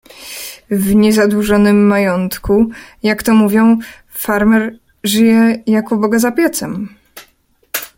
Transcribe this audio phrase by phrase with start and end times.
[0.71, 2.69] "W niezadłużonym majątku,
[3.03, 3.77] jak to mówią,
[4.09, 6.89] farmer żyje jak u Boga za piecem."